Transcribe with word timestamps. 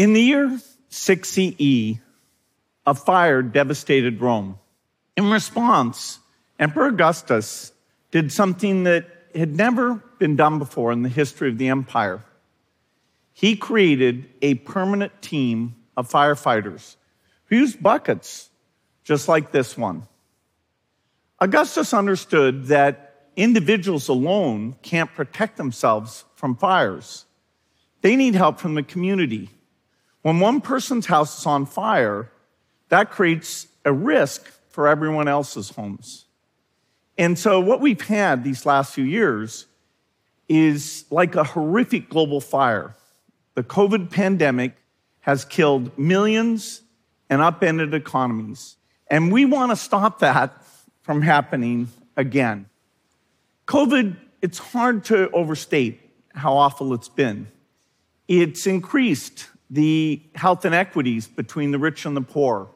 In 0.00 0.14
the 0.14 0.22
year 0.22 0.58
6 0.88 1.28
CE, 1.28 1.98
a 2.86 2.94
fire 2.94 3.42
devastated 3.42 4.18
Rome. 4.22 4.58
In 5.14 5.28
response, 5.28 6.20
Emperor 6.58 6.86
Augustus 6.86 7.70
did 8.10 8.32
something 8.32 8.84
that 8.84 9.04
had 9.34 9.54
never 9.54 10.02
been 10.18 10.36
done 10.36 10.58
before 10.58 10.90
in 10.90 11.02
the 11.02 11.10
history 11.10 11.50
of 11.50 11.58
the 11.58 11.68
empire. 11.68 12.24
He 13.34 13.56
created 13.56 14.26
a 14.40 14.54
permanent 14.54 15.20
team 15.20 15.76
of 15.98 16.08
firefighters 16.08 16.96
who 17.48 17.56
used 17.56 17.82
buckets 17.82 18.48
just 19.04 19.28
like 19.28 19.52
this 19.52 19.76
one. 19.76 20.08
Augustus 21.40 21.92
understood 21.92 22.68
that 22.68 23.28
individuals 23.36 24.08
alone 24.08 24.76
can't 24.80 25.12
protect 25.12 25.58
themselves 25.58 26.24
from 26.36 26.56
fires. 26.56 27.26
They 28.00 28.16
need 28.16 28.34
help 28.34 28.60
from 28.60 28.74
the 28.76 28.82
community. 28.82 29.50
When 30.22 30.40
one 30.40 30.60
person's 30.60 31.06
house 31.06 31.38
is 31.38 31.46
on 31.46 31.66
fire, 31.66 32.30
that 32.88 33.10
creates 33.10 33.66
a 33.84 33.92
risk 33.92 34.50
for 34.68 34.88
everyone 34.88 35.28
else's 35.28 35.70
homes. 35.70 36.26
And 37.16 37.38
so, 37.38 37.60
what 37.60 37.80
we've 37.80 38.00
had 38.00 38.44
these 38.44 38.64
last 38.64 38.94
few 38.94 39.04
years 39.04 39.66
is 40.48 41.04
like 41.10 41.34
a 41.34 41.44
horrific 41.44 42.08
global 42.08 42.40
fire. 42.40 42.94
The 43.54 43.62
COVID 43.62 44.10
pandemic 44.10 44.76
has 45.20 45.44
killed 45.44 45.96
millions 45.98 46.82
and 47.28 47.42
upended 47.42 47.94
economies. 47.94 48.76
And 49.08 49.30
we 49.30 49.44
want 49.44 49.70
to 49.70 49.76
stop 49.76 50.20
that 50.20 50.64
from 51.02 51.22
happening 51.22 51.88
again. 52.16 52.66
COVID, 53.66 54.16
it's 54.40 54.58
hard 54.58 55.04
to 55.04 55.30
overstate 55.30 56.00
how 56.34 56.56
awful 56.56 56.94
it's 56.94 57.08
been. 57.08 57.48
It's 58.26 58.66
increased 58.66 59.49
the 59.70 60.20
health 60.34 60.64
inequities 60.64 61.28
between 61.28 61.70
the 61.70 61.78
rich 61.78 62.04
and 62.04 62.16
the 62.16 62.20
poor. 62.20 62.68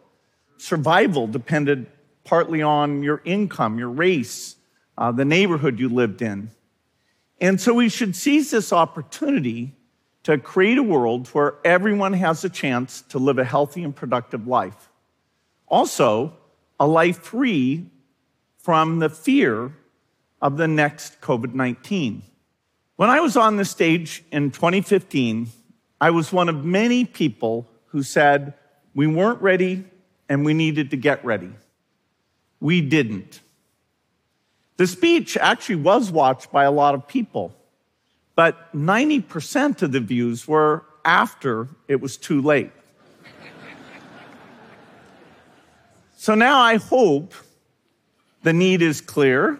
Survival 0.57 1.27
depended 1.27 1.87
partly 2.25 2.63
on 2.63 3.03
your 3.03 3.21
income, 3.25 3.79
your 3.79 3.91
race, 3.91 4.57
uh, 4.97 5.11
the 5.13 5.25
neighborhood 5.25 5.79
you 5.79 5.89
lived 5.89 6.23
in. 6.23 6.51
And 7.41 7.61
so 7.61 7.75
we 7.75 7.89
should 7.89 8.15
seize 8.15 8.53
this 8.53 8.73
opportunity 8.73 9.75
to 10.23 10.39
create 10.39 10.79
a 10.79 10.83
world 10.83 11.29
where 11.29 11.57
everyone 11.65 12.15
has 12.15 12.45
a 12.45 12.49
chance 12.49 13.03
to 13.03 13.19
live 13.19 13.39
a 13.39 13.45
healthy 13.45 13.83
and 13.83 13.95
productive 13.95 14.47
life. 14.47 14.89
Also, 15.69 16.33
a 16.79 16.87
life 16.87 17.19
free 17.19 17.91
from 18.59 19.01
the 19.01 19.11
fear 19.11 19.73
of 20.41 20.57
the 20.57 20.69
next 20.69 21.21
COVID 21.21 21.55
19. 21.55 22.23
When 22.97 23.11
I 23.11 23.21
was 23.21 23.37
on 23.37 23.57
the 23.57 23.65
stage 23.65 24.25
in 24.31 24.51
2015, 24.51 25.49
I 26.05 26.11
was 26.11 26.31
one 26.31 26.51
of 26.51 26.67
many 26.67 27.07
people 27.07 27.67
who 27.87 28.03
said 28.03 28.53
we 28.95 29.07
weren't 29.07 29.41
ready 29.41 29.87
and 30.29 30.45
we 30.45 30.53
needed 30.53 30.91
to 30.91 30.99
get 30.99 31.25
ready. 31.25 31.51
We 32.61 32.83
didn't. 32.83 33.41
The 34.77 34.87
speech 34.87 35.39
actually 35.39 35.77
was 35.77 36.11
watched 36.11 36.53
by 36.53 36.65
a 36.65 36.71
lot 36.71 36.95
of 36.95 37.09
people, 37.09 37.57
but 38.37 38.71
90% 38.77 39.81
of 39.81 39.93
the 39.93 40.01
views 40.01 40.47
were 40.47 40.85
after 41.07 41.69
it 41.89 42.03
was 42.03 42.19
too 42.19 42.43
late. 42.43 42.73
so 46.19 46.35
now 46.35 46.59
I 46.59 46.77
hope 46.77 47.33
the 48.43 48.53
need 48.53 48.83
is 48.83 49.01
clear. 49.01 49.59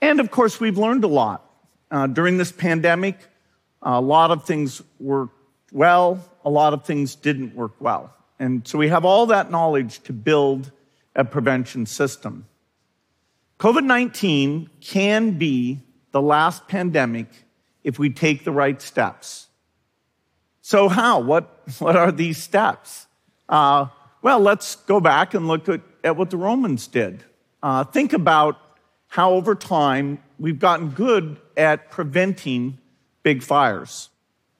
And 0.00 0.18
of 0.18 0.32
course, 0.32 0.58
we've 0.58 0.76
learned 0.76 1.04
a 1.04 1.06
lot. 1.22 1.48
Uh, 1.88 2.08
during 2.08 2.36
this 2.36 2.50
pandemic, 2.50 3.16
a 3.80 4.00
lot 4.00 4.32
of 4.32 4.44
things 4.44 4.82
worked 4.98 5.35
well, 5.72 6.24
a 6.44 6.50
lot 6.50 6.72
of 6.72 6.84
things 6.84 7.14
didn't 7.14 7.54
work 7.54 7.72
well. 7.80 8.14
And 8.38 8.66
so 8.66 8.78
we 8.78 8.88
have 8.88 9.04
all 9.04 9.26
that 9.26 9.50
knowledge 9.50 10.02
to 10.04 10.12
build 10.12 10.70
a 11.14 11.24
prevention 11.24 11.86
system. 11.86 12.46
COVID 13.58 13.84
19 13.84 14.68
can 14.80 15.38
be 15.38 15.80
the 16.12 16.20
last 16.20 16.68
pandemic 16.68 17.26
if 17.82 17.98
we 17.98 18.10
take 18.10 18.44
the 18.44 18.52
right 18.52 18.80
steps. 18.82 19.48
So, 20.60 20.88
how? 20.88 21.20
What, 21.20 21.62
what 21.78 21.96
are 21.96 22.12
these 22.12 22.42
steps? 22.42 23.06
Uh, 23.48 23.86
well, 24.22 24.40
let's 24.40 24.76
go 24.76 25.00
back 25.00 25.34
and 25.34 25.46
look 25.46 25.68
at, 25.68 25.80
at 26.02 26.16
what 26.16 26.30
the 26.30 26.36
Romans 26.36 26.86
did. 26.86 27.24
Uh, 27.62 27.84
think 27.84 28.12
about 28.12 28.58
how 29.08 29.32
over 29.32 29.54
time 29.54 30.18
we've 30.38 30.58
gotten 30.58 30.90
good 30.90 31.38
at 31.56 31.90
preventing 31.90 32.78
big 33.22 33.42
fires. 33.42 34.10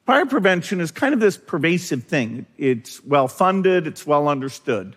Fire 0.07 0.25
prevention 0.25 0.81
is 0.81 0.93
kind 0.93 1.13
of 1.15 1.19
this 1.19 1.37
pervasive 1.37 2.05
thing. 2.05 2.47
It's 2.57 3.05
well 3.05 3.27
funded, 3.27 3.89
it's 3.89 4.07
well 4.07 4.29
understood. 4.29 4.95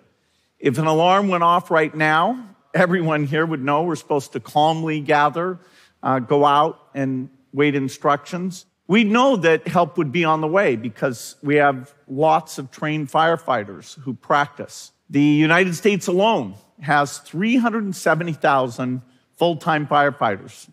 If 0.59 0.78
an 0.78 0.86
alarm 0.86 1.30
went 1.30 1.42
off 1.42 1.72
right 1.72 1.94
now, 1.96 2.56
everyone 2.75 3.25
here 3.25 3.44
would 3.44 3.64
know 3.64 3.81
we're 3.81 3.96
supposed 3.96 4.34
to 4.34 4.40
calmly 4.40 5.00
gather, 5.00 5.58
uh, 6.03 6.19
go 6.19 6.46
out 6.46 6.80
and 6.94 7.31
wait 7.52 7.74
instructions. 7.74 8.68
We 8.86 9.03
know 9.03 9.36
that 9.38 9.68
help 9.68 9.98
would 9.98 10.12
be 10.12 10.25
on 10.25 10.42
the 10.42 10.48
way 10.48 10.75
because 10.75 11.38
we 11.42 11.56
have 11.56 11.92
lots 12.08 12.59
of 12.59 12.69
trained 12.69 13.09
firefighters 13.12 14.00
who 14.02 14.14
practice. 14.14 14.92
The 15.09 15.24
United 15.24 15.74
States 15.75 16.06
alone 16.06 16.53
has 16.81 17.18
370,000 17.18 19.02
full 19.38 19.56
time 19.56 19.88
firefighters, 19.88 20.69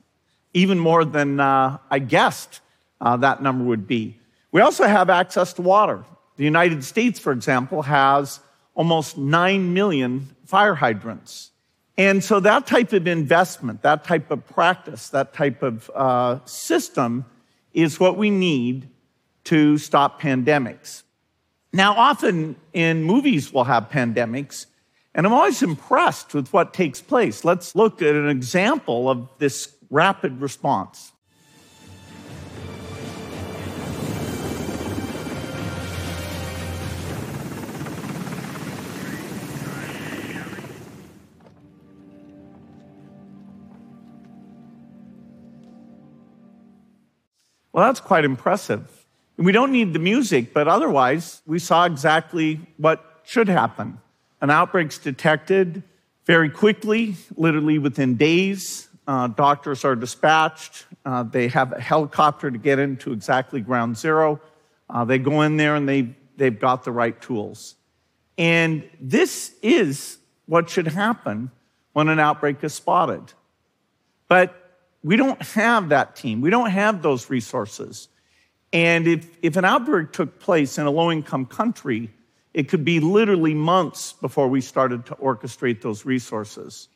even 0.52 0.78
more 0.78 1.06
than 1.06 1.40
uh, 1.40 1.78
I 1.90 2.00
guessed 2.00 2.60
uh, 3.00 3.16
that 3.16 3.42
number 3.42 3.64
would 3.64 3.86
be. 3.86 4.18
We 4.56 4.62
also 4.62 4.84
have 4.84 5.10
access 5.10 5.52
to 5.52 5.60
water. 5.60 6.02
The 6.38 6.44
United 6.44 6.82
States, 6.82 7.20
for 7.20 7.30
example, 7.30 7.82
has 7.82 8.40
almost 8.74 9.18
9 9.18 9.74
million 9.74 10.34
fire 10.46 10.74
hydrants. 10.74 11.50
And 11.98 12.24
so 12.24 12.40
that 12.40 12.66
type 12.66 12.94
of 12.94 13.06
investment, 13.06 13.82
that 13.82 14.04
type 14.04 14.30
of 14.30 14.46
practice, 14.46 15.10
that 15.10 15.34
type 15.34 15.62
of 15.62 15.90
uh, 15.94 16.42
system 16.46 17.26
is 17.74 18.00
what 18.00 18.16
we 18.16 18.30
need 18.30 18.88
to 19.44 19.76
stop 19.76 20.22
pandemics. 20.22 21.02
Now, 21.74 21.92
often 21.92 22.56
in 22.72 23.04
movies, 23.04 23.52
we'll 23.52 23.64
have 23.64 23.90
pandemics, 23.90 24.64
and 25.14 25.26
I'm 25.26 25.34
always 25.34 25.62
impressed 25.62 26.32
with 26.32 26.50
what 26.54 26.72
takes 26.72 27.02
place. 27.02 27.44
Let's 27.44 27.76
look 27.76 28.00
at 28.00 28.14
an 28.14 28.30
example 28.30 29.10
of 29.10 29.28
this 29.36 29.76
rapid 29.90 30.40
response. 30.40 31.12
Well, 47.76 47.84
that's 47.84 48.00
quite 48.00 48.24
impressive. 48.24 48.88
We 49.36 49.52
don't 49.52 49.70
need 49.70 49.92
the 49.92 49.98
music, 49.98 50.54
but 50.54 50.66
otherwise, 50.66 51.42
we 51.44 51.58
saw 51.58 51.84
exactly 51.84 52.58
what 52.78 53.20
should 53.22 53.48
happen. 53.48 53.98
An 54.40 54.48
outbreak's 54.48 54.96
detected 54.96 55.82
very 56.24 56.48
quickly, 56.48 57.16
literally 57.36 57.78
within 57.78 58.16
days. 58.16 58.88
Uh, 59.06 59.26
doctors 59.26 59.84
are 59.84 59.94
dispatched. 59.94 60.86
Uh, 61.04 61.22
they 61.24 61.48
have 61.48 61.74
a 61.74 61.80
helicopter 61.80 62.50
to 62.50 62.56
get 62.56 62.78
into 62.78 63.12
exactly 63.12 63.60
ground 63.60 63.98
zero. 63.98 64.40
Uh, 64.88 65.04
they 65.04 65.18
go 65.18 65.42
in 65.42 65.58
there 65.58 65.74
and 65.74 65.86
they, 65.86 66.14
they've 66.38 66.58
got 66.58 66.82
the 66.82 66.92
right 66.92 67.20
tools. 67.20 67.74
And 68.38 68.88
this 68.98 69.52
is 69.60 70.16
what 70.46 70.70
should 70.70 70.88
happen 70.88 71.50
when 71.92 72.08
an 72.08 72.20
outbreak 72.20 72.64
is 72.64 72.72
spotted. 72.72 73.34
But 74.28 74.65
we 75.06 75.14
don't 75.14 75.40
have 75.40 75.90
that 75.90 76.16
team. 76.16 76.40
We 76.40 76.50
don't 76.50 76.70
have 76.70 77.00
those 77.00 77.30
resources. 77.30 78.08
And 78.72 79.06
if, 79.06 79.28
if 79.40 79.56
an 79.56 79.64
outbreak 79.64 80.10
took 80.10 80.40
place 80.40 80.78
in 80.78 80.86
a 80.86 80.90
low 80.90 81.12
income 81.12 81.46
country, 81.46 82.10
it 82.52 82.68
could 82.68 82.84
be 82.84 82.98
literally 82.98 83.54
months 83.54 84.14
before 84.14 84.48
we 84.48 84.60
started 84.60 85.06
to 85.06 85.14
orchestrate 85.14 85.80
those 85.80 86.04
resources. 86.04 86.88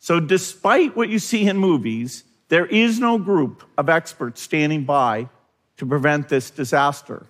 So, 0.00 0.20
despite 0.20 0.96
what 0.96 1.08
you 1.08 1.18
see 1.18 1.48
in 1.48 1.56
movies, 1.56 2.24
there 2.48 2.66
is 2.66 3.00
no 3.00 3.16
group 3.16 3.62
of 3.78 3.88
experts 3.88 4.42
standing 4.42 4.84
by 4.84 5.30
to 5.78 5.86
prevent 5.86 6.28
this 6.28 6.50
disaster. 6.50 7.24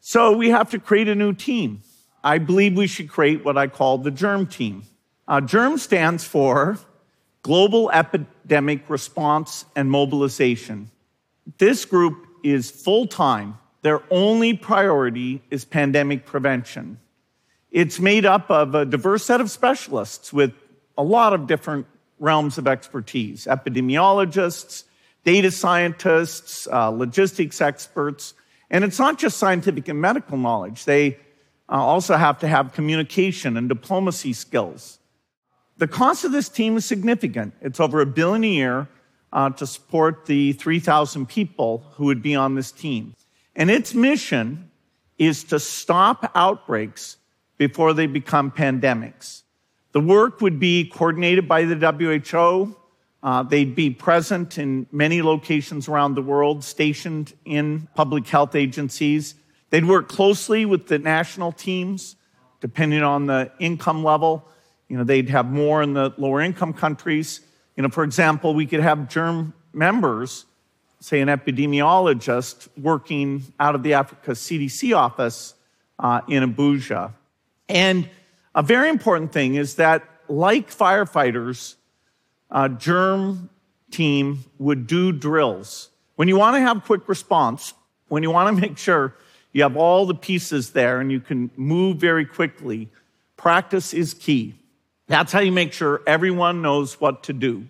So, 0.00 0.36
we 0.36 0.50
have 0.50 0.70
to 0.70 0.80
create 0.80 1.06
a 1.06 1.14
new 1.14 1.34
team. 1.34 1.82
I 2.24 2.38
believe 2.38 2.76
we 2.76 2.88
should 2.88 3.08
create 3.08 3.44
what 3.44 3.56
I 3.56 3.68
call 3.68 3.98
the 3.98 4.10
GERM 4.10 4.48
team. 4.48 4.82
Uh, 5.28 5.40
GERM 5.40 5.78
stands 5.78 6.24
for 6.24 6.80
Global 7.42 7.90
Epidemic 7.90 8.88
Response 8.88 9.64
and 9.74 9.90
Mobilization. 9.90 10.90
This 11.58 11.84
group 11.84 12.26
is 12.44 12.70
full 12.70 13.06
time. 13.06 13.58
Their 13.82 14.02
only 14.10 14.54
priority 14.54 15.42
is 15.50 15.64
pandemic 15.64 16.26
prevention. 16.26 16.98
It's 17.70 17.98
made 17.98 18.26
up 18.26 18.50
of 18.50 18.74
a 18.74 18.84
diverse 18.84 19.24
set 19.24 19.40
of 19.40 19.50
specialists 19.50 20.32
with 20.32 20.52
a 20.98 21.02
lot 21.02 21.32
of 21.32 21.46
different 21.46 21.86
realms 22.18 22.58
of 22.58 22.68
expertise 22.68 23.46
epidemiologists, 23.46 24.84
data 25.24 25.50
scientists, 25.50 26.68
uh, 26.70 26.88
logistics 26.88 27.60
experts, 27.60 28.34
And 28.72 28.84
it's 28.84 29.00
not 29.00 29.18
just 29.18 29.38
scientific 29.38 29.88
and 29.88 30.00
medical 30.00 30.38
knowledge. 30.38 30.84
They 30.84 31.16
uh, 31.68 31.72
also 31.72 32.16
have 32.16 32.38
to 32.38 32.46
have 32.46 32.72
communication 32.72 33.56
and 33.56 33.68
diplomacy 33.68 34.32
skills. 34.32 34.99
The 35.80 35.88
cost 35.88 36.24
of 36.24 36.32
this 36.32 36.50
team 36.50 36.76
is 36.76 36.84
significant. 36.84 37.54
It's 37.62 37.80
over 37.80 38.02
a 38.02 38.06
billion 38.06 38.44
a 38.44 38.48
year 38.48 38.88
uh, 39.32 39.48
to 39.48 39.66
support 39.66 40.26
the 40.26 40.52
3,000 40.52 41.26
people 41.26 41.86
who 41.94 42.04
would 42.04 42.20
be 42.20 42.34
on 42.34 42.54
this 42.54 42.70
team. 42.70 43.14
And 43.56 43.70
its 43.70 43.94
mission 43.94 44.70
is 45.16 45.42
to 45.44 45.58
stop 45.58 46.30
outbreaks 46.34 47.16
before 47.56 47.94
they 47.94 48.06
become 48.06 48.50
pandemics. 48.50 49.40
The 49.92 50.00
work 50.00 50.42
would 50.42 50.60
be 50.60 50.84
coordinated 50.84 51.48
by 51.48 51.64
the 51.64 51.76
WHO. 51.76 52.76
Uh, 53.22 53.42
they'd 53.44 53.74
be 53.74 53.88
present 53.88 54.58
in 54.58 54.86
many 54.92 55.22
locations 55.22 55.88
around 55.88 56.14
the 56.14 56.22
world, 56.22 56.62
stationed 56.62 57.32
in 57.46 57.88
public 57.94 58.28
health 58.28 58.54
agencies. 58.54 59.34
They'd 59.70 59.86
work 59.86 60.10
closely 60.10 60.66
with 60.66 60.88
the 60.88 60.98
national 60.98 61.52
teams, 61.52 62.16
depending 62.60 63.02
on 63.02 63.24
the 63.24 63.50
income 63.58 64.04
level. 64.04 64.46
You 64.90 64.96
know, 64.96 65.04
they'd 65.04 65.28
have 65.28 65.46
more 65.46 65.82
in 65.82 65.94
the 65.94 66.12
lower 66.18 66.40
income 66.40 66.72
countries. 66.72 67.40
You 67.76 67.84
know, 67.84 67.88
for 67.88 68.02
example, 68.02 68.54
we 68.54 68.66
could 68.66 68.80
have 68.80 69.08
germ 69.08 69.54
members, 69.72 70.46
say 70.98 71.20
an 71.20 71.28
epidemiologist, 71.28 72.68
working 72.76 73.44
out 73.60 73.76
of 73.76 73.84
the 73.84 73.94
Africa 73.94 74.32
CDC 74.32 74.94
office 74.94 75.54
uh, 76.00 76.22
in 76.26 76.42
Abuja. 76.42 77.12
And 77.68 78.10
a 78.52 78.64
very 78.64 78.88
important 78.88 79.32
thing 79.32 79.54
is 79.54 79.76
that, 79.76 80.02
like 80.28 80.70
firefighters, 80.76 81.76
a 82.50 82.68
germ 82.68 83.48
team 83.92 84.44
would 84.58 84.88
do 84.88 85.12
drills. 85.12 85.90
When 86.16 86.26
you 86.26 86.36
want 86.36 86.56
to 86.56 86.60
have 86.62 86.82
quick 86.82 87.08
response, 87.08 87.74
when 88.08 88.24
you 88.24 88.32
want 88.32 88.56
to 88.56 88.60
make 88.68 88.76
sure 88.76 89.14
you 89.52 89.62
have 89.62 89.76
all 89.76 90.04
the 90.04 90.16
pieces 90.16 90.70
there 90.70 90.98
and 90.98 91.12
you 91.12 91.20
can 91.20 91.52
move 91.56 91.98
very 91.98 92.26
quickly, 92.26 92.88
practice 93.36 93.94
is 93.94 94.14
key. 94.14 94.56
That's 95.10 95.32
how 95.32 95.40
you 95.40 95.50
make 95.50 95.72
sure 95.72 96.02
everyone 96.06 96.62
knows 96.62 97.00
what 97.00 97.24
to 97.24 97.32
do. 97.32 97.68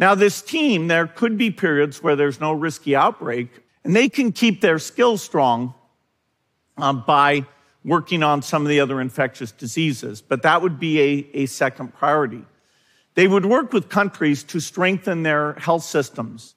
Now, 0.00 0.16
this 0.16 0.42
team, 0.42 0.88
there 0.88 1.06
could 1.06 1.38
be 1.38 1.52
periods 1.52 2.02
where 2.02 2.16
there's 2.16 2.40
no 2.40 2.52
risky 2.52 2.96
outbreak, 2.96 3.50
and 3.84 3.94
they 3.94 4.08
can 4.08 4.32
keep 4.32 4.60
their 4.60 4.80
skills 4.80 5.22
strong 5.22 5.74
um, 6.76 7.04
by 7.06 7.46
working 7.84 8.24
on 8.24 8.42
some 8.42 8.62
of 8.62 8.68
the 8.68 8.80
other 8.80 9.00
infectious 9.00 9.52
diseases, 9.52 10.20
but 10.20 10.42
that 10.42 10.60
would 10.60 10.80
be 10.80 11.00
a, 11.00 11.30
a 11.34 11.46
second 11.46 11.94
priority. 11.94 12.44
They 13.14 13.28
would 13.28 13.46
work 13.46 13.72
with 13.72 13.88
countries 13.88 14.42
to 14.44 14.58
strengthen 14.58 15.22
their 15.22 15.52
health 15.52 15.84
systems. 15.84 16.56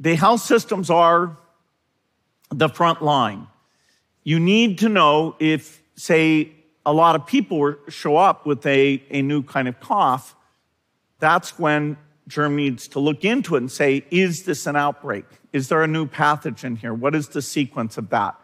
The 0.00 0.16
health 0.16 0.40
systems 0.40 0.90
are 0.90 1.38
the 2.48 2.68
front 2.68 3.00
line. 3.00 3.46
You 4.24 4.40
need 4.40 4.78
to 4.80 4.88
know 4.88 5.36
if, 5.38 5.80
say, 5.94 6.50
a 6.84 6.92
lot 6.92 7.14
of 7.14 7.26
people 7.26 7.74
show 7.88 8.16
up 8.16 8.46
with 8.46 8.64
a, 8.66 9.02
a 9.10 9.22
new 9.22 9.42
kind 9.42 9.68
of 9.68 9.78
cough, 9.80 10.34
that's 11.18 11.58
when 11.58 11.96
germ 12.26 12.56
team 12.56 12.56
needs 12.56 12.88
to 12.88 13.00
look 13.00 13.24
into 13.24 13.56
it 13.56 13.58
and 13.58 13.70
say, 13.70 14.04
is 14.10 14.44
this 14.44 14.66
an 14.66 14.76
outbreak? 14.76 15.24
Is 15.52 15.68
there 15.68 15.82
a 15.82 15.88
new 15.88 16.06
pathogen 16.06 16.78
here? 16.78 16.94
What 16.94 17.14
is 17.14 17.28
the 17.28 17.42
sequence 17.42 17.98
of 17.98 18.10
that? 18.10 18.36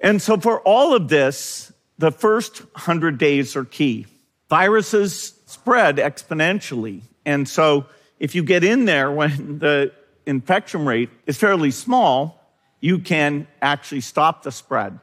And 0.00 0.20
so 0.20 0.38
for 0.38 0.60
all 0.60 0.94
of 0.94 1.08
this, 1.08 1.72
the 1.98 2.10
first 2.10 2.60
100 2.60 3.18
days 3.18 3.54
are 3.56 3.64
key. 3.64 4.06
Viruses 4.48 5.34
spread 5.46 5.96
exponentially. 5.96 7.02
And 7.26 7.48
so 7.48 7.86
if 8.18 8.34
you 8.34 8.42
get 8.42 8.64
in 8.64 8.86
there 8.86 9.12
when 9.12 9.58
the 9.58 9.92
infection 10.26 10.86
rate 10.86 11.10
is 11.26 11.36
fairly 11.36 11.70
small, 11.70 12.40
you 12.80 12.98
can 12.98 13.46
actually 13.60 14.00
stop 14.00 14.42
the 14.42 14.50
spread. 14.50 14.98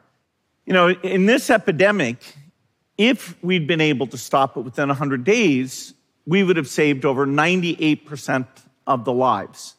You 0.66 0.74
know, 0.74 0.90
in 0.90 1.28
this 1.28 1.50
epidemic, 1.50 2.36
if 2.98 3.42
we'd 3.44 3.68
been 3.68 3.82
able 3.82 4.08
to 4.08 4.18
stop 4.18 4.58
it 4.58 4.62
within 4.62 4.90
100 4.90 5.24
days, 5.24 5.94
we 6.26 6.44
would 6.44 6.58
have 6.58 6.68
saved 6.68 7.06
over 7.06 7.26
98% 7.26 8.48
of 8.86 9.06
the 9.06 9.14
lives. 9.14 9.76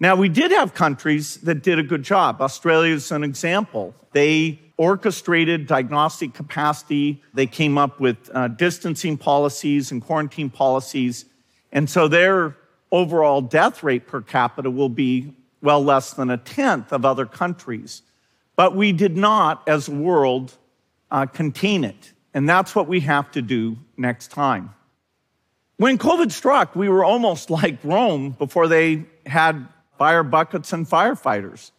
Now, 0.00 0.14
we 0.14 0.28
did 0.28 0.50
have 0.52 0.74
countries 0.74 1.36
that 1.38 1.62
did 1.62 1.78
a 1.78 1.82
good 1.82 2.02
job. 2.02 2.40
Australia 2.40 2.94
is 2.94 3.10
an 3.10 3.24
example. 3.24 3.94
They 4.12 4.60
orchestrated 4.76 5.66
diagnostic 5.66 6.34
capacity. 6.34 7.22
They 7.34 7.46
came 7.46 7.76
up 7.76 7.98
with 7.98 8.30
uh, 8.32 8.48
distancing 8.48 9.16
policies 9.16 9.90
and 9.90 10.00
quarantine 10.00 10.50
policies. 10.50 11.24
And 11.72 11.90
so 11.90 12.06
their 12.06 12.56
overall 12.92 13.40
death 13.40 13.82
rate 13.82 14.06
per 14.06 14.22
capita 14.22 14.70
will 14.70 14.88
be 14.88 15.34
well 15.60 15.82
less 15.82 16.12
than 16.12 16.30
a 16.30 16.36
tenth 16.36 16.92
of 16.92 17.04
other 17.04 17.26
countries. 17.26 18.02
But 18.54 18.76
we 18.76 18.92
did 18.92 19.16
not, 19.16 19.66
as 19.68 19.88
a 19.88 19.92
world, 19.92 20.56
uh, 21.10 21.26
contain 21.26 21.84
it. 21.84 22.12
And 22.38 22.48
that's 22.48 22.72
what 22.72 22.86
we 22.86 23.00
have 23.00 23.32
to 23.32 23.42
do 23.42 23.76
next 23.96 24.30
time. 24.30 24.72
When 25.76 25.98
COVID 25.98 26.30
struck, 26.30 26.76
we 26.76 26.88
were 26.88 27.02
almost 27.02 27.50
like 27.50 27.82
Rome 27.82 28.30
before 28.30 28.68
they 28.68 29.06
had 29.26 29.66
fire 29.98 30.22
buckets 30.22 30.72
and 30.72 30.88
firefighters. 30.88 31.72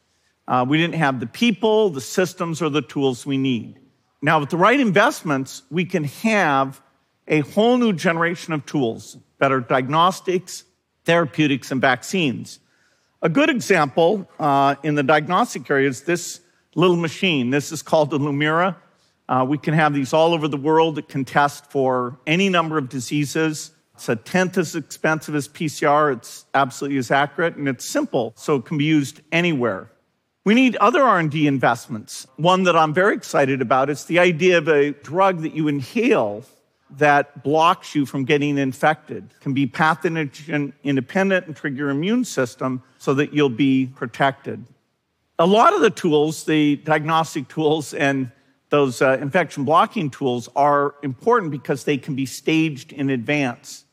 Uh, 0.50 0.66
we 0.68 0.78
didn't 0.78 0.96
have 0.96 1.22
the 1.22 1.28
people, 1.28 1.92
the 1.92 2.02
systems, 2.02 2.62
or 2.62 2.68
the 2.68 2.82
tools 2.82 3.26
we 3.26 3.38
need. 3.38 3.80
Now, 4.22 4.42
with 4.42 4.50
the 4.50 4.58
right 4.58 4.78
investments, 4.78 5.64
we 5.72 5.86
can 5.86 6.04
have 6.04 6.82
a 7.30 7.40
whole 7.40 7.78
new 7.78 7.94
generation 7.94 8.52
of 8.52 8.66
tools, 8.66 9.16
better 9.38 9.62
diagnostics, 9.62 10.66
therapeutics, 11.06 11.72
and 11.72 11.80
vaccines. 11.80 12.60
A 13.22 13.30
good 13.30 13.50
example 13.50 14.30
uh, 14.40 14.76
in 14.84 14.96
the 14.96 15.04
diagnostic 15.04 15.72
area 15.72 15.88
is 15.88 16.02
this 16.02 16.42
little 16.76 16.98
machine. 16.98 17.50
This 17.50 17.72
is 17.72 17.82
called 17.82 18.10
the 18.10 18.20
Lumira. 18.20 18.76
Uh, 19.30 19.46
we 19.48 19.60
can 19.60 19.76
have 19.76 19.94
these 19.94 20.12
all 20.12 20.34
over 20.34 20.48
the 20.48 20.58
world. 20.58 20.98
It 20.98 21.08
can 21.08 21.24
test 21.24 21.72
for 21.72 22.18
any 22.26 22.50
number 22.50 22.80
of 22.80 22.90
diseases. 22.90 23.72
It's 23.94 24.10
a 24.10 24.16
tenth 24.16 24.58
as 24.58 24.76
expensive 24.76 25.36
as 25.36 25.48
PCR. 25.48 26.18
It's 26.18 26.46
absolutely 26.56 26.98
as 26.98 27.12
accurate 27.12 27.56
and 27.56 27.68
it's 27.68 27.86
simple, 27.86 28.34
so 28.36 28.56
it 28.56 28.66
can 28.66 28.80
be 28.80 28.86
used 28.86 29.22
anywhere. 29.31 29.92
We 30.46 30.56
need 30.56 30.78
other 30.78 31.04
R&D 31.04 31.46
investments. 31.46 32.26
One 32.38 32.64
that 32.64 32.76
I'm 32.76 32.92
very 32.92 33.14
excited 33.14 33.62
about 33.62 33.92
is 33.92 34.06
the 34.06 34.18
idea 34.18 34.58
of 34.58 34.68
a 34.68 34.92
drug 34.92 35.44
that 35.44 35.54
you 35.54 35.68
inhale 35.68 36.44
that 36.98 37.44
blocks 37.44 37.94
you 37.94 38.08
from 38.08 38.25
getting 38.25 38.58
infected. 38.58 39.25
It 39.25 39.42
can 39.42 39.54
be 39.54 39.68
pathogen 39.68 40.74
independent 40.84 41.46
and 41.46 41.56
trigger 41.56 41.78
your 41.78 41.90
immune 41.92 42.25
system 42.25 42.82
so 42.98 43.14
that 43.14 43.32
you'll 43.32 43.50
be 43.50 43.92
protected. 43.96 44.65
A 45.38 45.46
lot 45.46 45.75
of 45.75 45.82
the 45.82 45.92
tools, 45.92 46.46
the 46.46 46.77
diagnostic 46.77 47.48
tools 47.48 47.94
and 47.94 48.32
those 48.70 49.02
uh, 49.02 49.18
infection 49.20 49.64
blocking 49.64 50.10
tools 50.10 50.48
are 50.56 50.96
important 51.02 51.52
because 51.52 51.84
they 51.84 51.98
can 51.98 52.16
be 52.16 52.26
staged 52.26 52.92
in 52.94 53.10
advance. 53.10 53.86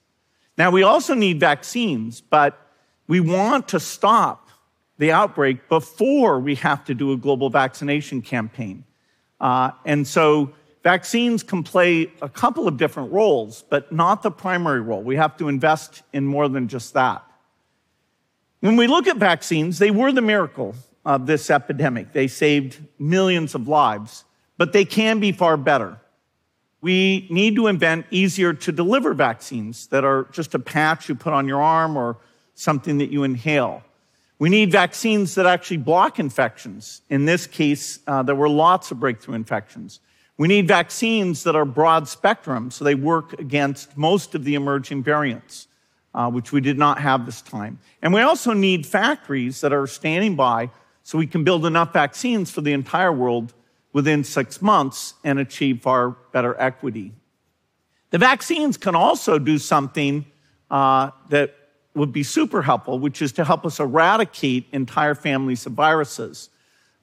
Now, 0.59 0.71
we 0.71 0.83
also 0.83 1.15
need 1.15 1.41
vaccines, 1.41 2.21
but 2.21 2.59
we 3.07 3.21
want 3.21 3.69
to 3.69 3.81
stop 3.81 4.51
the 4.99 5.13
outbreak 5.13 5.69
before 5.69 6.41
we 6.41 6.55
have 6.57 6.85
to 6.87 6.95
do 6.95 7.13
a 7.13 7.17
global 7.17 7.51
vaccination 7.51 8.23
campaign. 8.23 8.85
Uh, 9.41 9.71
and 9.85 10.07
so 10.07 10.53
vaccines 10.83 11.43
can 11.43 11.63
play 11.63 12.11
a 12.23 12.29
couple 12.29 12.67
of 12.67 12.77
different 12.77 13.13
roles, 13.13 13.65
but 13.69 13.93
not 13.93 14.23
the 14.23 14.31
primary 14.31 14.81
role. 14.81 15.03
We 15.03 15.17
have 15.17 15.37
to 15.39 15.49
invest 15.49 16.03
in 16.13 16.25
more 16.25 16.49
than 16.49 16.69
just 16.69 16.95
that. 16.95 17.23
When 18.61 18.77
we 18.77 18.87
look 18.87 19.07
at 19.07 19.19
vaccines, 19.19 19.79
they 19.79 19.91
were 19.91 20.13
the 20.13 20.23
miracle 20.23 20.75
of 21.05 21.27
this 21.27 21.51
epidemic. 21.51 22.13
They 22.13 22.27
saved 22.27 22.79
millions 22.99 23.55
of 23.55 23.69
lives, 23.69 24.25
but 24.59 24.73
they 24.73 24.85
can 24.85 25.21
be 25.21 25.33
far 25.33 25.57
better. 25.57 25.99
We 26.81 27.27
need 27.31 27.57
to 27.57 27.67
invent 27.67 28.07
easier 28.11 28.53
to 28.53 28.73
deliver 28.73 29.15
vaccines 29.15 29.87
that 29.89 30.05
are 30.05 30.25
just 30.33 30.55
a 30.55 30.59
patch 30.59 31.09
you 31.09 31.15
put 31.15 31.33
on 31.33 31.49
your 31.49 31.63
arm 31.63 31.97
or 31.97 32.19
something 32.55 32.99
that 32.99 33.11
you 33.11 33.25
inhale. 33.25 33.83
We 34.39 34.51
need 34.51 34.71
vaccines 34.71 35.35
that 35.37 35.47
actually 35.47 35.79
block 35.79 36.19
infections. 36.19 37.01
In 37.09 37.25
this 37.25 37.47
case, 37.47 38.01
uh, 38.07 38.23
there 38.23 38.35
were 38.35 38.49
lots 38.49 38.91
of 38.91 39.01
breakthrough 39.01 39.35
infections. 39.35 40.01
We 40.37 40.49
need 40.49 40.69
vaccines 40.69 41.43
that 41.45 41.57
are 41.57 41.65
broad 41.65 42.07
spectrum, 42.07 42.71
so 42.71 42.85
they 42.85 42.95
work 42.95 43.33
against 43.41 43.97
most 43.97 44.35
of 44.35 44.45
the 44.45 44.55
emerging 44.55 45.03
variants, 45.03 45.67
uh, 46.15 46.31
which 46.31 46.53
we 46.53 46.61
did 46.61 46.77
not 46.77 46.99
have 46.99 47.25
this 47.25 47.41
time. 47.41 47.79
And 48.03 48.13
we 48.13 48.21
also 48.21 48.53
need 48.53 48.85
factories 48.85 49.63
that 49.63 49.73
are 49.73 49.87
standing 49.87 50.37
by 50.37 50.71
so 51.03 51.17
we 51.17 51.27
can 51.27 51.43
build 51.43 51.65
enough 51.65 51.95
vaccines 51.95 52.51
for 52.51 52.61
the 52.61 52.75
entire 52.75 53.13
world 53.13 53.55
within 53.97 54.23
six 54.23 54.61
months 54.61 55.15
and 55.25 55.39
achieve 55.39 55.81
far 55.81 56.11
better 56.31 56.55
equity. 56.61 57.15
The 58.11 58.19
vaccines 58.19 58.77
can 58.77 58.95
also 58.95 59.39
do 59.39 59.57
something 59.57 60.27
uh, 60.71 61.13
that 61.31 61.55
would 61.95 62.13
be 62.13 62.23
super 62.23 62.61
helpful, 62.61 62.99
which 62.99 63.23
is 63.23 63.33
to 63.33 63.43
help 63.43 63.65
us 63.65 63.81
eradicate 63.81 64.67
entire 64.71 65.15
families 65.15 65.65
of 65.65 65.73
viruses. 65.73 66.51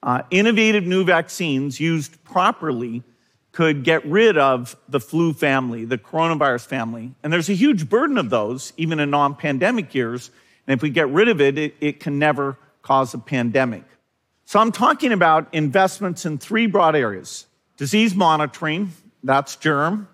Uh, 0.04 0.22
innovative 0.30 0.84
new 0.84 1.02
vaccines 1.02 1.80
used 1.80 2.22
properly 2.22 3.02
could 3.50 3.82
get 3.82 4.06
rid 4.06 4.38
of 4.38 4.76
the 4.88 5.00
flu 5.00 5.32
family, 5.32 5.84
the 5.84 5.98
coronavirus 5.98 6.66
family. 6.66 7.12
And 7.24 7.32
there's 7.32 7.48
a 7.48 7.54
huge 7.54 7.88
burden 7.88 8.18
of 8.18 8.30
those, 8.30 8.72
even 8.76 9.00
in 9.00 9.10
non 9.10 9.34
pandemic 9.34 9.96
years. 9.96 10.30
And 10.68 10.78
if 10.78 10.80
we 10.80 10.90
get 10.90 11.08
rid 11.08 11.26
of 11.26 11.40
it, 11.40 11.58
it, 11.58 11.74
it 11.80 11.98
can 11.98 12.20
never 12.20 12.56
cause 12.82 13.14
a 13.14 13.18
pandemic. 13.18 13.82
So 14.46 14.60
I'm 14.60 14.72
talking 14.72 15.12
about 15.12 15.48
investments 15.52 16.26
in 16.26 16.38
three 16.38 16.66
broad 16.66 16.94
areas. 16.94 17.46
Disease 17.76 18.14
monitoring, 18.14 18.92
that's 19.22 19.56
germ, 19.56 20.08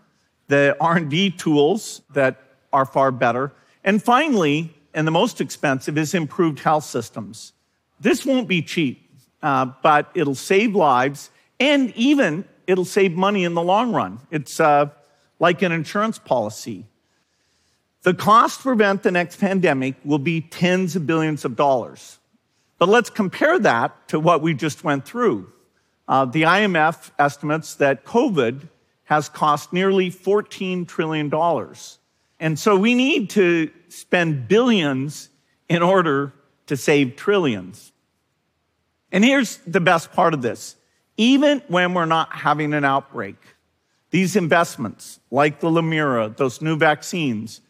the 0.49 0.77
R&D 0.81 1.33
tools 1.33 2.03
that 2.15 2.41
are 2.73 2.87
far 2.87 3.11
better, 3.11 3.53
and 3.85 4.03
finally, 4.03 4.75
and 4.95 5.07
the 5.07 5.11
most 5.13 5.41
expensive 5.41 5.99
is 5.99 6.15
improved 6.15 6.61
health 6.61 6.85
systems. 6.85 7.53
This 8.01 8.25
won't 8.25 8.49
be 8.49 8.63
cheap, 8.63 9.11
uh, 9.43 9.67
but 9.83 10.11
it'll 10.15 10.35
save 10.35 10.75
lives 10.75 11.31
and 11.59 11.95
even 11.97 12.45
it'll 12.67 12.85
save 12.85 13.13
money 13.13 13.45
in 13.45 13.55
the 13.55 13.63
long 13.63 13.93
run. 13.93 14.21
It's 14.31 14.61
uh, 14.61 14.91
like 15.39 15.63
an 15.63 15.73
insurance 15.73 16.19
policy. 16.19 16.87
The 18.03 18.15
cost 18.15 18.59
to 18.59 18.63
prevent 18.63 19.03
the 19.03 19.11
next 19.11 19.37
pandemic 19.41 19.97
will 20.05 20.19
be 20.19 20.41
tens 20.41 20.97
of 20.97 21.07
billions 21.07 21.45
of 21.45 21.57
dollars. 21.57 22.19
But 22.81 22.89
let's 22.89 23.11
compare 23.11 23.59
that 23.59 24.09
to 24.09 24.19
what 24.19 24.41
we 24.41 24.55
just 24.55 24.83
went 24.83 25.05
through. 25.05 25.53
Uh, 26.09 26.25
the 26.25 26.43
IMF 26.43 27.11
estimates 27.19 27.75
that 27.75 28.07
COVID 28.07 28.69
has 29.05 29.29
cost 29.29 29.71
nearly 29.71 30.11
$14 30.11 30.89
trillion. 30.89 31.31
And 32.41 32.59
so 32.59 32.77
we 32.77 32.95
need 32.95 33.29
to 33.31 33.71
spend 33.91 34.49
billions 34.49 35.29
in 35.69 35.83
order 35.83 36.33
to 36.69 36.77
save 36.77 37.17
trillions. 37.17 37.93
And 39.13 39.23
here's 39.25 39.59
the 39.59 39.81
best 39.81 40.11
part 40.13 40.33
of 40.33 40.41
this. 40.41 40.75
Even 41.19 41.63
when 41.69 41.93
we're 41.93 42.07
not 42.07 42.33
having 42.33 42.73
an 42.73 42.87
outbreak, 42.87 43.37
these 44.11 44.37
investments, 44.37 45.21
like 45.31 45.61
the 45.61 45.69
Lumira, 45.69 46.35
those 46.35 46.63
new 46.63 46.77
vaccines, 46.77 47.61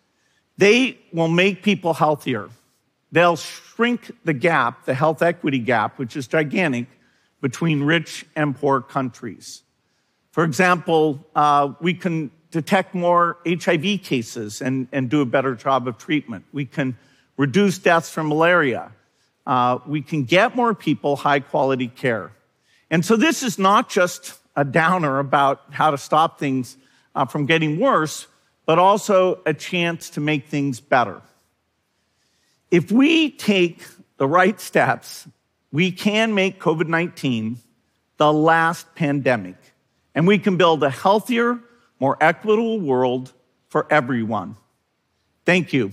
they 0.57 1.01
will 1.13 1.29
make 1.29 1.65
people 1.65 1.95
healthier. 1.95 2.49
They'll 3.13 3.37
shrink 3.37 4.13
the 4.25 4.33
gap, 4.33 4.85
the 4.85 4.95
health 4.95 5.23
equity 5.23 5.59
gap, 5.59 5.99
which 5.99 6.17
is 6.17 6.27
gigantic, 6.27 6.87
between 7.41 7.83
rich 7.83 8.27
and 8.37 8.55
poor 8.55 8.81
countries. 8.81 9.63
For 10.31 10.45
example, 10.45 11.27
uh, 11.35 11.73
we 11.81 11.95
can 11.95 12.31
detect 12.51 12.95
more 12.95 13.39
HIV 13.47 14.03
cases 14.03 14.61
and, 14.61 14.89
and 14.93 15.09
do 15.09 15.21
a 15.21 15.27
better 15.27 15.55
job 15.55 15.89
of 15.89 15.99
treatment. 15.99 16.45
We 16.53 16.67
can 16.67 16.97
reduce 17.37 17.79
deaths 17.79 18.11
from 18.11 18.29
malaria. 18.29 18.93
Uh, 19.47 19.79
we 19.87 20.03
can 20.03 20.25
get 20.25 20.55
more 20.55 20.75
people 20.75 21.17
high 21.17 21.41
quality 21.41 21.89
care. 21.89 22.33
And 22.91 23.05
so 23.05 23.17
this 23.17 23.43
is 23.43 23.59
not 23.59 23.89
just 23.89 24.39
a 24.57 24.65
downer 24.65 25.19
about 25.19 25.63
how 25.71 25.91
to 25.91 25.99
stop 25.99 26.39
things 26.39 26.77
uh, 27.15 27.25
from 27.25 27.47
getting 27.47 27.81
worse, 27.81 28.27
but 28.67 28.79
also 28.79 29.41
a 29.47 29.55
chance 29.55 30.11
to 30.11 30.21
make 30.21 30.47
things 30.47 30.81
better. 30.81 31.23
If 32.71 32.93
we 32.93 33.31
take 33.31 33.83
the 34.17 34.27
right 34.27 34.61
steps, 34.61 35.27
we 35.73 35.93
can 35.93 36.35
make 36.35 36.61
COVID 36.61 36.89
19 36.89 37.59
the 38.17 38.33
last 38.33 38.95
pandemic, 38.95 39.57
and 40.15 40.27
we 40.27 40.39
can 40.39 40.57
build 40.57 40.83
a 40.83 40.91
healthier, 40.91 41.59
more 41.99 42.17
equitable 42.21 42.79
world 42.79 43.33
for 43.69 43.87
everyone. 43.91 44.57
Thank 45.47 45.73
you. 45.73 45.93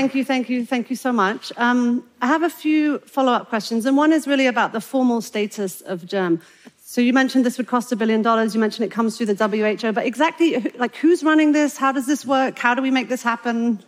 Thank 0.00 0.14
you, 0.14 0.24
thank 0.24 0.48
you, 0.48 0.64
thank 0.64 0.88
you 0.88 0.96
so 0.96 1.12
much. 1.12 1.52
Um, 1.58 2.02
I 2.22 2.26
have 2.26 2.42
a 2.42 2.48
few 2.48 3.00
follow 3.00 3.34
up 3.34 3.50
questions, 3.50 3.84
and 3.84 3.98
one 3.98 4.14
is 4.14 4.26
really 4.26 4.46
about 4.46 4.72
the 4.72 4.80
formal 4.80 5.20
status 5.20 5.82
of 5.82 6.06
germ. 6.06 6.40
So 6.78 7.02
you 7.02 7.12
mentioned 7.12 7.44
this 7.44 7.58
would 7.58 7.66
cost 7.66 7.92
a 7.92 7.96
billion 7.96 8.22
dollars. 8.22 8.54
You 8.54 8.62
mentioned 8.62 8.86
it 8.86 8.90
comes 8.90 9.18
through 9.18 9.26
the 9.26 9.34
WHO, 9.34 9.92
but 9.92 10.06
exactly, 10.06 10.58
like, 10.78 10.96
who's 10.96 11.22
running 11.22 11.52
this? 11.52 11.76
How 11.76 11.92
does 11.92 12.06
this 12.06 12.24
work? 12.24 12.58
How 12.58 12.74
do 12.74 12.80
we 12.80 12.90
make 12.90 13.10
this 13.10 13.22
happen? 13.22 13.84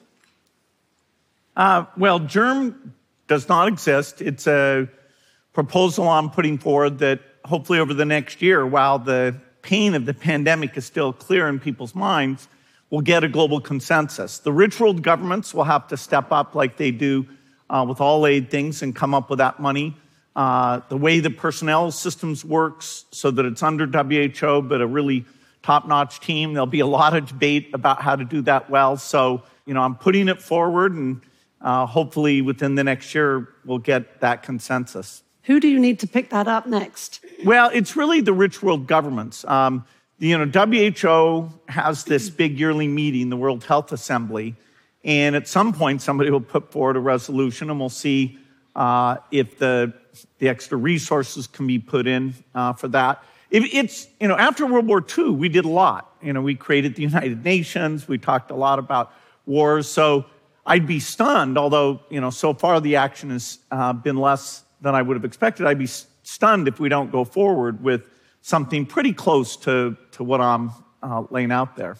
Uh, 1.56 1.86
well, 1.96 2.18
germ 2.18 2.92
does 3.26 3.48
not 3.48 3.68
exist. 3.68 4.20
It's 4.20 4.46
a 4.46 4.88
proposal 5.54 6.06
I'm 6.06 6.28
putting 6.28 6.58
forward 6.58 6.98
that 6.98 7.20
hopefully 7.46 7.78
over 7.78 7.94
the 7.94 8.04
next 8.04 8.42
year, 8.42 8.66
while 8.66 8.98
the 8.98 9.40
pain 9.62 9.94
of 9.94 10.04
the 10.04 10.12
pandemic 10.12 10.76
is 10.76 10.84
still 10.84 11.14
clear 11.14 11.48
in 11.48 11.58
people's 11.58 11.94
minds, 11.94 12.48
will 12.92 13.00
get 13.00 13.24
a 13.24 13.28
global 13.28 13.58
consensus. 13.58 14.38
The 14.38 14.52
rich 14.52 14.78
world 14.78 15.02
governments 15.02 15.54
will 15.54 15.64
have 15.64 15.88
to 15.88 15.96
step 15.96 16.30
up 16.30 16.54
like 16.54 16.76
they 16.76 16.90
do 16.90 17.26
uh, 17.70 17.86
with 17.88 18.02
all 18.02 18.26
aid 18.26 18.50
things 18.50 18.82
and 18.82 18.94
come 18.94 19.14
up 19.14 19.30
with 19.30 19.38
that 19.38 19.58
money. 19.58 19.96
Uh, 20.36 20.82
the 20.90 20.96
way 20.98 21.18
the 21.18 21.30
personnel 21.30 21.90
systems 21.90 22.44
works 22.44 23.06
so 23.10 23.30
that 23.30 23.46
it's 23.46 23.62
under 23.62 23.86
WHO, 23.86 24.60
but 24.60 24.82
a 24.82 24.86
really 24.86 25.24
top-notch 25.62 26.20
team. 26.20 26.52
There'll 26.52 26.66
be 26.66 26.80
a 26.80 26.86
lot 26.86 27.16
of 27.16 27.26
debate 27.26 27.70
about 27.72 28.02
how 28.02 28.14
to 28.14 28.26
do 28.26 28.42
that 28.42 28.68
well. 28.68 28.98
So, 28.98 29.42
you 29.64 29.72
know, 29.72 29.80
I'm 29.80 29.94
putting 29.94 30.28
it 30.28 30.42
forward 30.42 30.92
and 30.92 31.22
uh, 31.62 31.86
hopefully 31.86 32.42
within 32.42 32.74
the 32.74 32.84
next 32.84 33.14
year 33.14 33.48
we'll 33.64 33.78
get 33.78 34.20
that 34.20 34.42
consensus. 34.42 35.22
Who 35.44 35.60
do 35.60 35.68
you 35.68 35.80
need 35.80 35.98
to 36.00 36.06
pick 36.06 36.28
that 36.28 36.46
up 36.46 36.66
next? 36.66 37.24
Well, 37.42 37.70
it's 37.72 37.96
really 37.96 38.20
the 38.20 38.34
rich 38.34 38.62
world 38.62 38.86
governments. 38.86 39.46
Um, 39.46 39.86
you 40.22 40.38
know, 40.38 40.46
WHO 40.46 41.50
has 41.68 42.04
this 42.04 42.30
big 42.30 42.56
yearly 42.56 42.86
meeting, 42.86 43.28
the 43.28 43.36
World 43.36 43.64
Health 43.64 43.90
Assembly, 43.90 44.54
and 45.02 45.34
at 45.34 45.48
some 45.48 45.72
point 45.72 46.00
somebody 46.00 46.30
will 46.30 46.40
put 46.40 46.70
forward 46.70 46.96
a 46.96 47.00
resolution, 47.00 47.70
and 47.70 47.80
we'll 47.80 47.88
see 47.88 48.38
uh, 48.76 49.16
if 49.32 49.58
the 49.58 49.92
the 50.38 50.48
extra 50.48 50.78
resources 50.78 51.48
can 51.48 51.66
be 51.66 51.78
put 51.78 52.06
in 52.06 52.34
uh, 52.54 52.72
for 52.72 52.86
that. 52.88 53.24
it's 53.50 54.06
you 54.20 54.28
know, 54.28 54.36
after 54.36 54.64
World 54.64 54.86
War 54.86 55.04
II, 55.18 55.30
we 55.30 55.48
did 55.48 55.64
a 55.64 55.68
lot. 55.68 56.14
You 56.22 56.32
know, 56.32 56.40
we 56.40 56.54
created 56.54 56.94
the 56.94 57.02
United 57.02 57.44
Nations. 57.44 58.06
We 58.06 58.16
talked 58.16 58.52
a 58.52 58.54
lot 58.54 58.78
about 58.78 59.12
wars. 59.44 59.88
So 59.88 60.26
I'd 60.64 60.86
be 60.86 61.00
stunned, 61.00 61.58
although 61.58 62.00
you 62.10 62.20
know, 62.20 62.30
so 62.30 62.54
far 62.54 62.80
the 62.80 62.94
action 62.94 63.30
has 63.30 63.58
uh, 63.72 63.92
been 63.92 64.16
less 64.16 64.62
than 64.82 64.94
I 64.94 65.02
would 65.02 65.16
have 65.16 65.24
expected. 65.24 65.66
I'd 65.66 65.80
be 65.80 65.88
stunned 66.22 66.68
if 66.68 66.78
we 66.78 66.88
don't 66.88 67.10
go 67.10 67.24
forward 67.24 67.82
with 67.82 68.08
something 68.42 68.84
pretty 68.84 69.12
close 69.12 69.56
to, 69.56 69.96
to 70.12 70.22
what 70.22 70.40
I'm 70.40 70.72
uh, 71.02 71.24
laying 71.30 71.52
out 71.52 71.76
there. 71.76 71.96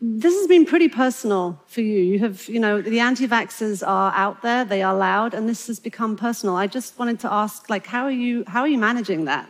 This 0.00 0.34
has 0.34 0.48
been 0.48 0.66
pretty 0.66 0.88
personal 0.88 1.60
for 1.66 1.80
you. 1.80 1.98
You 2.00 2.18
have, 2.20 2.48
you 2.48 2.58
know, 2.58 2.82
the 2.82 2.98
anti-vaxxers 2.98 3.86
are 3.86 4.12
out 4.14 4.42
there, 4.42 4.64
they 4.64 4.82
are 4.82 4.94
loud, 4.96 5.34
and 5.34 5.48
this 5.48 5.68
has 5.68 5.78
become 5.78 6.16
personal. 6.16 6.56
I 6.56 6.66
just 6.66 6.98
wanted 6.98 7.20
to 7.20 7.32
ask, 7.32 7.70
like, 7.70 7.86
how 7.86 8.04
are 8.04 8.10
you, 8.10 8.42
how 8.48 8.62
are 8.62 8.68
you 8.68 8.78
managing 8.78 9.26
that? 9.26 9.48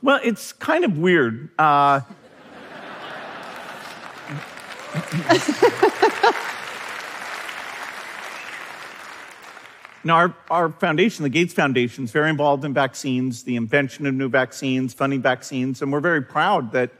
Well, 0.00 0.20
it's 0.22 0.52
kind 0.52 0.84
of 0.84 0.96
weird. 0.96 1.50
Uh, 1.58 2.00
Our, 10.10 10.34
our 10.50 10.70
foundation, 10.70 11.22
the 11.22 11.28
Gates 11.28 11.54
Foundation, 11.54 12.04
is 12.04 12.10
very 12.10 12.30
involved 12.30 12.64
in 12.64 12.74
vaccines, 12.74 13.42
the 13.42 13.56
invention 13.56 14.06
of 14.06 14.14
new 14.14 14.28
vaccines, 14.28 14.94
funding 14.94 15.22
vaccines, 15.22 15.82
and 15.82 15.92
we're 15.92 16.00
very 16.00 16.22
proud 16.22 16.72
that 16.72 16.90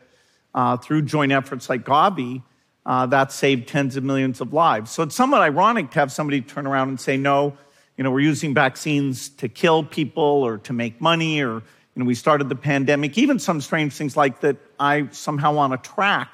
uh, 0.54 0.76
through 0.76 1.02
joint 1.02 1.32
efforts 1.32 1.68
like 1.68 1.84
Gavi, 1.84 2.42
uh, 2.86 3.06
that 3.06 3.30
saved 3.30 3.68
tens 3.68 3.96
of 3.96 4.04
millions 4.04 4.40
of 4.40 4.52
lives. 4.52 4.90
So 4.90 5.02
it's 5.02 5.14
somewhat 5.14 5.42
ironic 5.42 5.90
to 5.90 6.00
have 6.00 6.10
somebody 6.10 6.40
turn 6.40 6.66
around 6.66 6.88
and 6.88 6.98
say, 6.98 7.16
no, 7.16 7.56
you 7.96 8.04
know, 8.04 8.10
we're 8.10 8.20
using 8.20 8.54
vaccines 8.54 9.28
to 9.28 9.48
kill 9.48 9.84
people 9.84 10.22
or 10.24 10.58
to 10.58 10.72
make 10.72 11.00
money, 11.00 11.42
or, 11.42 11.54
you 11.54 11.62
know, 11.96 12.04
we 12.04 12.14
started 12.14 12.48
the 12.48 12.56
pandemic, 12.56 13.18
even 13.18 13.38
some 13.38 13.60
strange 13.60 13.92
things 13.92 14.16
like 14.16 14.40
that 14.40 14.56
I 14.80 15.08
somehow 15.10 15.52
want 15.52 15.72
to 15.72 15.90
track, 15.90 16.32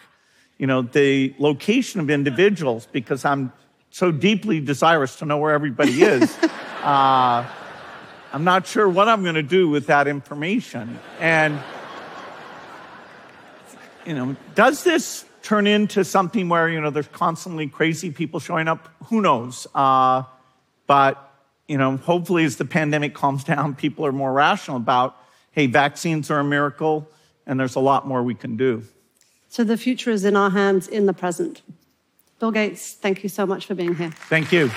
you 0.58 0.66
know, 0.66 0.82
the 0.82 1.34
location 1.38 2.00
of 2.00 2.08
individuals 2.10 2.86
because 2.92 3.24
I'm 3.24 3.52
so 3.94 4.10
deeply 4.10 4.58
desirous 4.58 5.14
to 5.14 5.24
know 5.24 5.38
where 5.38 5.54
everybody 5.54 6.02
is. 6.02 6.36
uh, 6.82 7.46
I'm 8.32 8.42
not 8.42 8.66
sure 8.66 8.88
what 8.88 9.08
I'm 9.08 9.22
going 9.22 9.36
to 9.36 9.42
do 9.42 9.68
with 9.68 9.86
that 9.86 10.08
information. 10.08 10.98
And, 11.20 11.60
you 14.04 14.14
know, 14.14 14.34
does 14.56 14.82
this 14.82 15.24
turn 15.42 15.68
into 15.68 16.04
something 16.04 16.48
where, 16.48 16.68
you 16.68 16.80
know, 16.80 16.90
there's 16.90 17.06
constantly 17.06 17.68
crazy 17.68 18.10
people 18.10 18.40
showing 18.40 18.66
up? 18.66 18.92
Who 19.04 19.20
knows? 19.20 19.68
Uh, 19.76 20.24
but, 20.88 21.32
you 21.68 21.78
know, 21.78 21.96
hopefully 21.96 22.42
as 22.42 22.56
the 22.56 22.64
pandemic 22.64 23.14
calms 23.14 23.44
down, 23.44 23.76
people 23.76 24.04
are 24.04 24.12
more 24.12 24.32
rational 24.32 24.76
about, 24.76 25.16
hey, 25.52 25.68
vaccines 25.68 26.32
are 26.32 26.40
a 26.40 26.44
miracle 26.44 27.08
and 27.46 27.60
there's 27.60 27.76
a 27.76 27.80
lot 27.80 28.08
more 28.08 28.24
we 28.24 28.34
can 28.34 28.56
do. 28.56 28.82
So 29.48 29.62
the 29.62 29.76
future 29.76 30.10
is 30.10 30.24
in 30.24 30.34
our 30.34 30.50
hands 30.50 30.88
in 30.88 31.06
the 31.06 31.12
present. 31.12 31.62
Bill 32.44 32.50
Gates, 32.50 32.92
thank 32.92 33.22
you 33.22 33.30
so 33.30 33.46
much 33.46 33.64
for 33.64 33.74
being 33.74 33.94
here. 33.94 34.10
Thank 34.28 34.52
you. 34.52 34.70